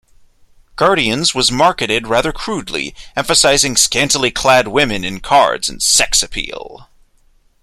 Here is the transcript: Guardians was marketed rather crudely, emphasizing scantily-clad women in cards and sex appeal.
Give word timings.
Guardians 0.77 1.35
was 1.35 1.51
marketed 1.51 2.07
rather 2.07 2.33
crudely, 2.33 2.95
emphasizing 3.15 3.75
scantily-clad 3.77 4.67
women 4.67 5.03
in 5.05 5.19
cards 5.19 5.69
and 5.69 5.79
sex 5.79 6.23
appeal. 6.23 6.89